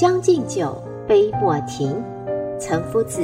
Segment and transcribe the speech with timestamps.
[0.00, 1.94] 将进酒，杯莫停。
[2.58, 3.20] 岑夫子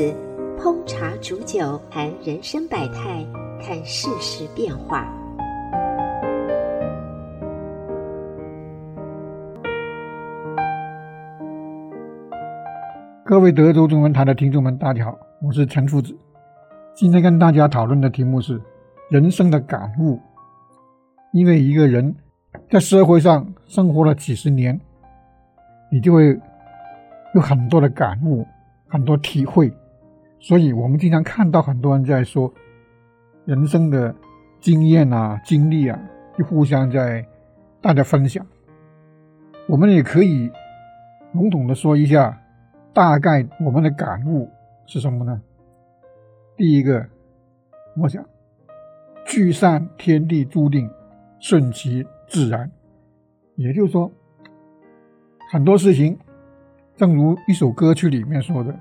[0.58, 3.24] 烹茶煮酒，谈人生百态，
[3.62, 5.10] 看世事变化。
[13.24, 16.14] 各位德州中文台的听众们，大家好，我是岑夫子。
[16.94, 18.60] 今天跟大家讨论的题目是
[19.08, 20.20] 人生的感悟。
[21.32, 22.14] 因为一个人
[22.70, 24.78] 在社会上生活了几十年，
[25.90, 26.38] 你就会。
[27.36, 28.46] 有很多的感悟，
[28.88, 29.70] 很多体会，
[30.40, 32.50] 所以我们经常看到很多人在说
[33.44, 34.14] 人生的
[34.58, 36.00] 经验啊、经历啊，
[36.38, 37.22] 就互相在
[37.82, 38.44] 大家分享。
[39.68, 40.50] 我们也可以
[41.34, 42.40] 笼统的说一下，
[42.94, 44.48] 大概我们的感悟
[44.86, 45.38] 是什么呢？
[46.56, 47.06] 第一个，
[47.98, 48.24] 我想
[49.26, 50.88] 聚散天地注定，
[51.38, 52.70] 顺其自然，
[53.56, 54.10] 也就是说
[55.52, 56.18] 很多事情。
[56.96, 58.74] 正如一首歌曲里面说的：“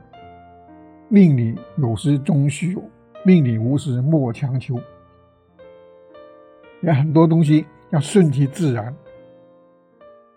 [1.09, 2.81] 命里有时终须有，
[3.25, 4.79] 命里无时莫强求。”
[6.79, 8.95] 有很多东西要顺其自然，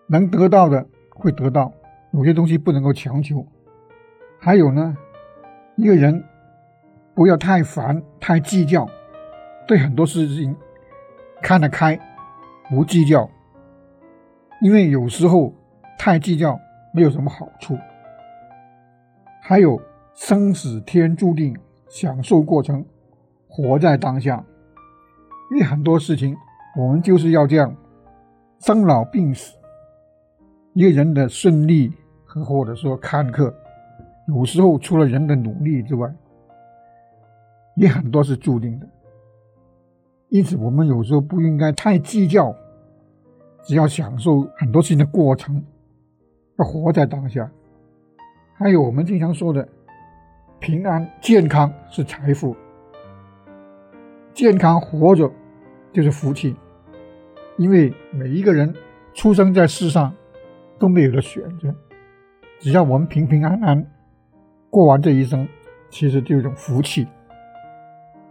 [0.07, 1.71] 能得到的会得到，
[2.11, 3.47] 有些东西不能够强求。
[4.37, 4.97] 还有呢，
[5.77, 6.21] 一个人
[7.15, 8.89] 不要太烦、太计较，
[9.65, 10.53] 对很多事情
[11.41, 11.97] 看得开，
[12.69, 13.29] 不计较，
[14.61, 15.53] 因为有时候
[15.97, 16.59] 太计较。
[16.93, 17.77] 没有什么好处。
[19.41, 19.81] 还有
[20.13, 21.57] 生死天注定，
[21.89, 22.85] 享受过程，
[23.47, 24.43] 活在当下。
[25.51, 26.37] 因为很多事情，
[26.77, 27.75] 我们就是要这样，
[28.59, 29.55] 生老病死，
[30.73, 31.91] 一个人的顺利
[32.25, 33.51] 和或者说坎坷，
[34.27, 36.13] 有时候除了人的努力之外，
[37.75, 38.87] 也很多是注定的。
[40.27, 42.53] 因此，我们有时候不应该太计较，
[43.63, 45.63] 只要享受很多事情的过程。
[46.59, 47.49] 要活在当下，
[48.53, 49.65] 还有我们经常说的
[50.59, 52.53] 平安健康是财富，
[54.33, 55.31] 健康活着
[55.93, 56.53] 就是福气，
[57.57, 58.75] 因为每一个人
[59.13, 60.13] 出生在世上
[60.77, 61.73] 都没有了选择，
[62.59, 63.85] 只要我们平平安安
[64.69, 65.47] 过完这一生，
[65.89, 67.07] 其实就一种福气。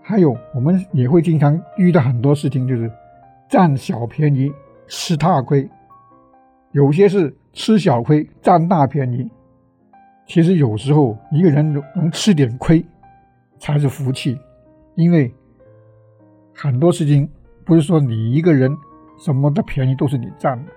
[0.02, 2.92] 还有我们也会经常遇到很多事情，就是
[3.48, 4.52] 占小便宜
[4.86, 5.66] 吃大亏，
[6.72, 7.34] 有些是。
[7.52, 9.28] 吃小亏占大便宜，
[10.26, 12.84] 其实有时候一个人能吃点亏
[13.58, 14.38] 才是福气，
[14.94, 15.32] 因为
[16.54, 17.28] 很多事情
[17.64, 18.76] 不是说你一个人
[19.18, 20.72] 什么的便宜都是你占的，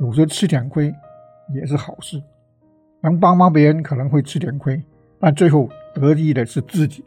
[0.00, 0.92] 有时候吃点亏
[1.54, 2.20] 也是好事，
[3.00, 4.82] 能帮帮别人可能会吃点亏，
[5.20, 7.04] 但最后得益的是自己。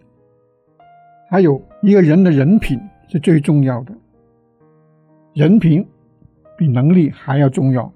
[1.29, 2.79] 还有一个人的人品
[3.09, 3.93] 是最重要的，
[5.33, 5.85] 人品
[6.57, 7.91] 比能力还要重要。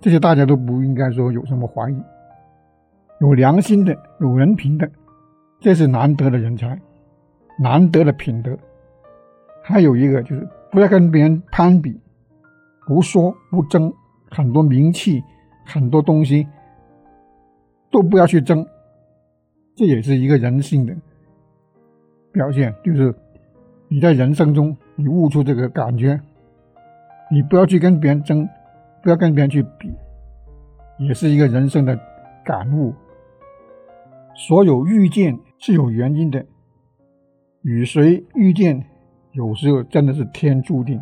[0.00, 2.02] 这些大家都不应该说有什么怀疑，
[3.20, 4.88] 有良心的、有人品的，
[5.60, 6.80] 这是难得的人才，
[7.58, 8.56] 难得的品德。
[9.62, 12.00] 还有一个就是不要跟别人攀比，
[12.86, 13.92] 不说不争，
[14.30, 15.22] 很多名气、
[15.66, 16.46] 很多东西
[17.90, 18.64] 都不要去争，
[19.74, 20.94] 这也是一个人性的
[22.30, 22.72] 表现。
[22.84, 23.12] 就是
[23.88, 26.18] 你在人生中，你悟出这个感觉，
[27.30, 28.48] 你不要去跟别人争。
[29.08, 29.90] 不要跟别人去比，
[30.98, 31.98] 也是一个人生的
[32.44, 32.92] 感悟。
[34.34, 36.44] 所有遇见是有原因的，
[37.62, 38.84] 与谁遇见，
[39.32, 41.00] 有时候真的是天注定。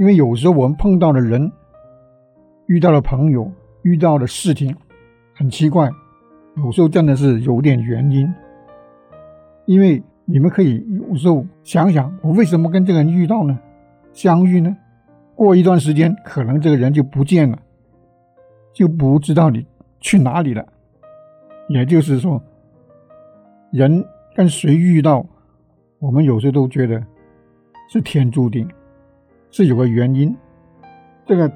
[0.00, 1.52] 因为有时候我们碰到的人、
[2.66, 3.48] 遇到的朋友、
[3.82, 4.74] 遇到的事情，
[5.36, 5.88] 很奇怪，
[6.56, 8.28] 有时候真的是有点原因。
[9.66, 13.56] 因为你们可以有时候想想，我为什么跟这个人遇到呢？
[14.12, 14.76] 相遇呢？
[15.38, 17.56] 过一段时间，可能这个人就不见了，
[18.72, 19.64] 就不知道你
[20.00, 20.66] 去哪里了。
[21.68, 22.42] 也就是说，
[23.70, 24.04] 人
[24.34, 25.24] 跟谁遇到，
[26.00, 27.00] 我们有时都觉得
[27.88, 28.68] 是天注定，
[29.52, 30.36] 是有个原因。
[31.24, 31.48] 这个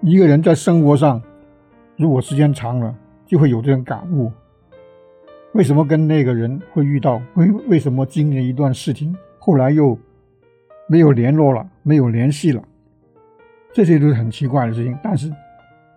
[0.00, 1.20] 一个人在生活上，
[1.98, 2.96] 如果时间长了，
[3.26, 4.32] 就会有这种感悟：
[5.52, 7.20] 为什么跟那个人会遇到？
[7.34, 9.98] 为为什么经历一段事情，后来又
[10.88, 12.62] 没有联络了，没有联系了，
[13.76, 14.98] 这些都是很奇怪的事情。
[15.02, 15.30] 但是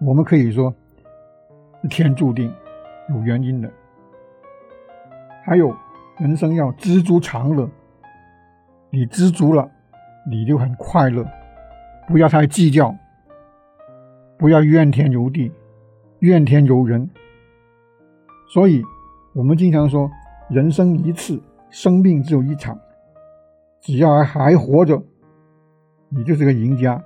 [0.01, 0.73] 我们可以说，
[1.89, 2.53] 天注定，
[3.07, 3.71] 有原因的。
[5.45, 5.73] 还有，
[6.17, 7.69] 人生要知足常乐，
[8.89, 9.71] 你知足了，
[10.29, 11.25] 你就很快乐，
[12.05, 12.93] 不要太计较，
[14.37, 15.49] 不要怨天尤地，
[16.19, 17.09] 怨天尤人。
[18.49, 18.83] 所以，
[19.31, 20.11] 我们经常说，
[20.49, 22.77] 人生一次，生命只有一场。
[23.79, 25.01] 只要还还活着，
[26.09, 27.01] 你就是个赢家，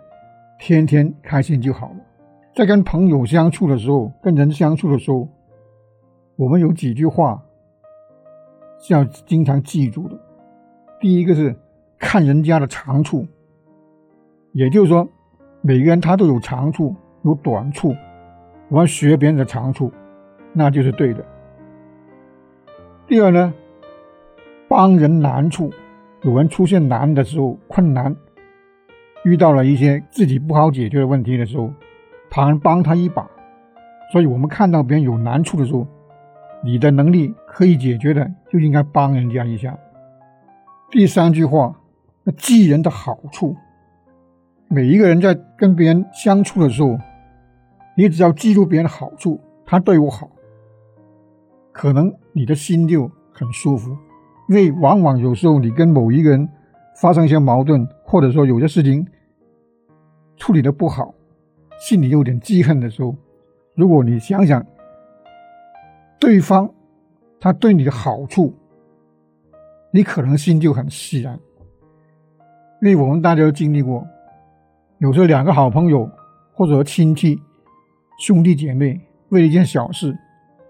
[0.65, 1.98] 天天开心就好了。
[2.56, 5.27] 在跟朋友相处的时候，跟人相处的时候，
[6.38, 7.44] 我们有几句话
[8.80, 10.18] 是要经常记住的。
[11.01, 11.54] 第一个是
[12.00, 13.27] 看人家的长处，
[14.54, 15.06] 也就是说，
[15.60, 16.95] 每个人他都有长处，
[17.25, 17.94] 有短处，
[18.69, 19.92] 我们学别人的长处，
[20.54, 21.25] 那就是对的。
[23.06, 23.54] 第二呢，
[24.69, 25.69] 帮人难处，
[26.21, 28.15] 有人出现难的时候，困难，
[29.23, 31.71] 遇到了一些自己不好解决的问题的时候，
[32.29, 33.27] 旁人帮他一把。
[34.11, 35.87] 所以我们看到别人有难处的时候，
[36.63, 39.77] 你的能力可以解决的，就应该帮人家一下。
[40.91, 41.75] 第三句话，
[42.23, 43.55] 那记人的好处。
[44.67, 46.97] 每一个人在跟别人相处的时候，
[47.95, 50.29] 你只要记住别人的好处，他对我好。
[51.71, 53.89] 可能你的心就很舒服，
[54.47, 56.47] 因为往往有时候你跟某一个人
[57.01, 59.04] 发生一些矛盾，或者说有些事情
[60.38, 61.15] 处理的不好，
[61.80, 63.15] 心里有点记恨的时候，
[63.74, 64.63] 如果你想想
[66.19, 66.71] 对方
[67.39, 68.54] 他对你的好处，
[69.89, 71.39] 你可能心就很释然。
[72.83, 74.06] 因为我们大家都经历过，
[75.00, 76.07] 有时候两个好朋友
[76.54, 77.42] 或者亲戚
[78.19, 80.15] 兄弟姐妹为了一件小事。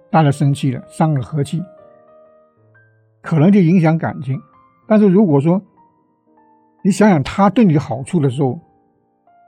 [0.09, 1.61] 大家生气了，伤了和气，
[3.21, 4.41] 可能就影响感情。
[4.87, 5.61] 但是如果说
[6.83, 8.59] 你想想他对你的好处的时候，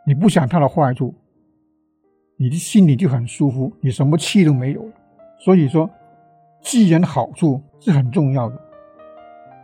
[0.08, 1.14] 你不想他的坏处，
[2.38, 4.92] 你的心里就很舒服，你什么气都没有了。
[5.40, 5.90] 所以说，
[6.62, 8.60] 记人好处是很重要的。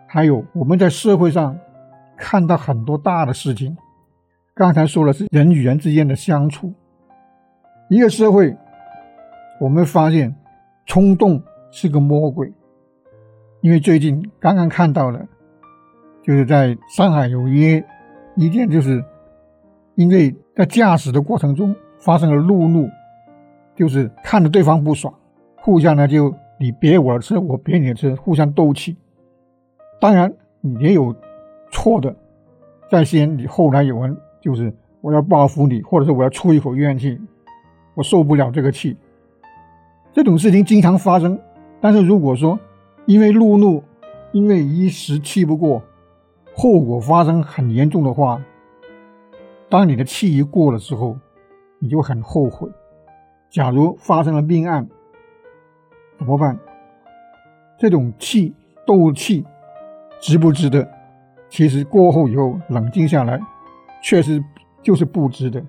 [0.07, 1.57] 还有我们在社会上
[2.17, 3.75] 看到很多大的事情，
[4.53, 6.73] 刚才说的是人与人之间的相处，
[7.89, 8.55] 一个社会，
[9.59, 10.35] 我们发现。
[10.87, 11.41] 冲动
[11.71, 12.51] 是个魔鬼，
[13.61, 15.25] 因为最近刚刚看到了，
[16.23, 17.83] 就是在上海有一
[18.35, 19.03] 一件，就是
[19.95, 22.89] 因为在驾驶的过程中发生了路怒，
[23.75, 25.13] 就是看着对方不爽，
[25.57, 28.95] 互相呢就你别我的车，我别你的车，互相斗气。
[29.99, 30.31] 当然
[30.61, 31.15] 你也有
[31.71, 32.15] 错的，
[32.89, 37.19] 在先，你后来有人就是我要报复你，或者是我要出一口怨气，
[37.95, 38.95] 我受不了这个气。
[40.13, 41.39] 这种事情经常发生，
[41.79, 42.59] 但是如果说
[43.05, 43.83] 因为路怒，
[44.31, 45.81] 因为一时气不过，
[46.53, 48.41] 后果发生很严重的话，
[49.69, 51.17] 当你的气一过了之后，
[51.79, 52.69] 你就很后悔。
[53.49, 54.87] 假如发生了命案，
[56.17, 56.57] 怎么办？
[57.77, 58.53] 这种气
[58.85, 59.45] 斗气
[60.19, 60.87] 值不值得？
[61.49, 63.39] 其实过后以后冷静下来，
[64.03, 64.43] 确实
[64.81, 65.63] 就是不值得。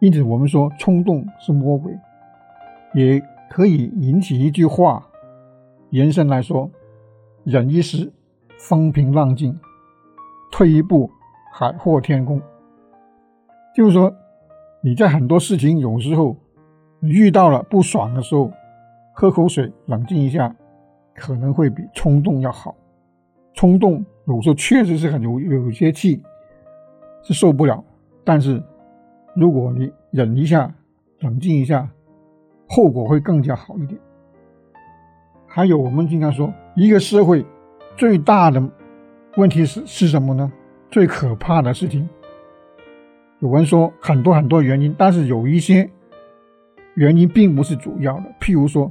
[0.00, 1.92] 因此我们说冲动是魔鬼，
[2.94, 3.22] 也。
[3.46, 5.06] 可以引起一句话，
[5.90, 6.68] 延伸来说：
[7.44, 8.12] 忍一时，
[8.58, 9.52] 风平浪静；
[10.56, 11.10] 退一步，
[11.50, 12.40] 海阔天空。
[13.74, 14.14] 就是说，
[14.80, 16.36] 你在很多事情有时候
[17.00, 18.52] 你遇到了不爽的时候，
[19.12, 20.54] 喝口水，冷静一下，
[21.12, 22.72] 可能会比冲动要好。
[23.52, 23.94] 冲动
[24.28, 26.22] 有时候确实是很有有些气
[27.24, 27.82] 是受不了，
[28.22, 28.62] 但是
[29.34, 30.72] 如果你忍一下，
[31.18, 31.90] 冷静一下。
[32.68, 34.00] 后果会更加好一点。
[35.48, 37.44] 还有，我们经常说，一个社会
[37.96, 38.62] 最大的
[39.36, 40.50] 问题是是什么呢？
[40.90, 42.08] 最可怕的事情，
[43.40, 45.88] 有人说很多很多原因，但是有一些
[46.94, 48.24] 原因并不是主要的。
[48.40, 48.90] 譬如说，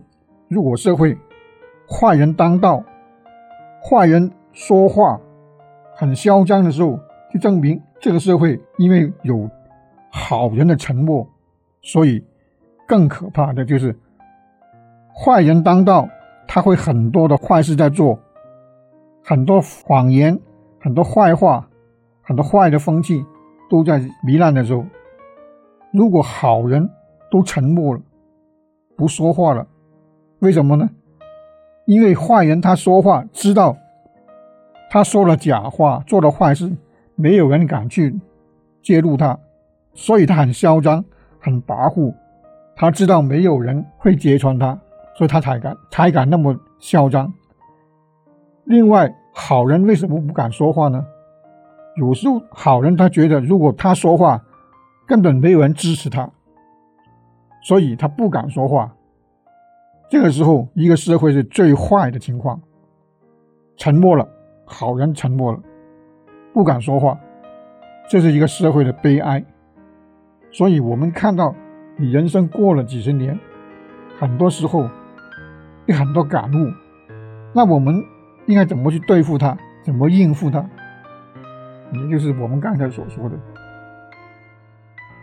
[0.50, 1.18] 如果社会
[1.90, 2.84] 坏人当道，
[3.82, 5.20] 坏人说话
[5.96, 7.00] 很嚣张的时候，
[7.34, 9.50] 就证明这个社会因为有
[10.10, 11.28] 好人的沉默，
[11.82, 12.24] 所以。
[12.86, 13.98] 更可怕的就是
[15.16, 16.08] 坏人当道，
[16.46, 18.20] 他会很多的坏事在做，
[19.24, 20.38] 很多谎言、
[20.82, 21.70] 很多坏话、
[22.22, 23.26] 很多坏的风气
[23.70, 24.86] 都在糜烂的时候，
[25.94, 26.90] 如果好人
[27.32, 28.02] 都沉默了，
[28.98, 29.66] 不说话了，
[30.40, 30.90] 为什么呢？
[31.86, 33.78] 因为坏人他说话知道，
[34.90, 36.76] 他说了假话，做了坏事，
[37.16, 38.20] 没有人敢去
[38.82, 39.40] 揭露他，
[39.94, 41.04] 所以他很嚣张，
[41.40, 42.14] 很跋扈。
[42.76, 44.78] 他知道没有人会揭穿他，
[45.16, 47.34] 所以他才敢才敢那么嚣张。
[48.66, 51.06] 另外，好人为什么不敢说话呢？
[51.96, 54.42] 有时候好人他觉得，如果他说话，
[55.06, 56.30] 根本没有人支持他，
[57.62, 58.92] 所以他不敢说话。
[60.10, 62.60] 这个时候，一个社会是最坏的情况，
[63.76, 64.28] 沉默了，
[64.66, 65.60] 好人沉默了，
[66.54, 67.20] 不敢说话，
[68.08, 69.44] 这是一个社会的悲哀。
[70.52, 71.54] 所以我们看到，
[71.98, 73.38] 你人生过了几十年，
[74.20, 74.88] 很多时候
[75.88, 76.72] 有很多感悟，
[77.54, 78.04] 那我们
[78.46, 80.64] 应该怎么去对付它，怎么应付它？
[81.94, 83.38] 也就是我们刚才所说的，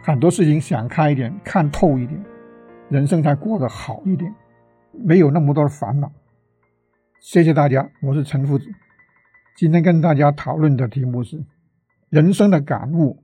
[0.04, 2.22] 很多事情想开一点，看透一点，
[2.88, 4.32] 人生才过得好一点。
[4.92, 6.10] 没有那么多的烦恼。
[7.20, 8.66] 谢谢大家，我是陈夫子。
[9.56, 11.44] 今天跟大家讨论的题目是
[12.08, 13.22] 人生的感悟